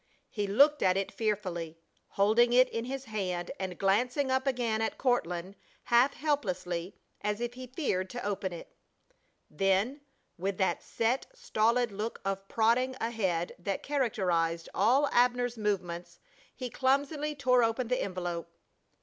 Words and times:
He 0.31 0.47
looked 0.47 0.81
at 0.81 0.97
it 0.97 1.11
fearfully, 1.11 1.77
holding 2.17 2.53
it 2.53 2.67
in 2.69 2.85
his 2.85 3.05
hand 3.05 3.51
and 3.59 3.77
glancing 3.77 4.31
up 4.31 4.47
again 4.47 4.81
at 4.81 4.97
Courtland 4.97 5.55
half 5.83 6.15
helplessly, 6.15 6.95
as 7.21 7.39
if 7.39 7.53
he 7.53 7.67
feared 7.67 8.09
to 8.09 8.25
open 8.25 8.51
it. 8.51 8.75
Then, 9.47 10.01
with 10.39 10.57
that 10.57 10.81
set, 10.81 11.27
stolid 11.35 11.91
look 11.91 12.19
of 12.25 12.47
prodding 12.47 12.95
ahead 12.99 13.53
that 13.59 13.83
characterized 13.83 14.69
all 14.73 15.07
Abner's 15.11 15.55
movements 15.59 16.19
he 16.55 16.71
clumsily 16.71 17.35
tore 17.35 17.63
open 17.63 17.87
the 17.87 18.01
envelope. 18.01 18.49